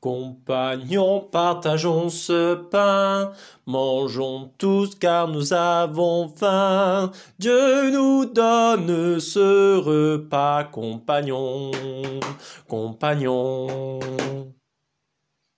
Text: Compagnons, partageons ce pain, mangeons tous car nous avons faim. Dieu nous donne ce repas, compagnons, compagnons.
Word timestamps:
Compagnons, 0.00 1.26
partageons 1.32 2.08
ce 2.08 2.54
pain, 2.54 3.32
mangeons 3.66 4.52
tous 4.56 4.94
car 4.94 5.26
nous 5.26 5.52
avons 5.52 6.28
faim. 6.28 7.10
Dieu 7.40 7.90
nous 7.90 8.24
donne 8.26 9.18
ce 9.18 9.76
repas, 9.76 10.62
compagnons, 10.62 11.72
compagnons. 12.68 13.98